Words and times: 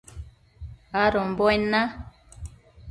adombuen 1.01 1.61
na 1.71 1.81